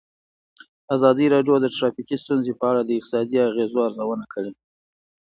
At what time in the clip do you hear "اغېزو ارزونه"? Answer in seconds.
3.49-4.25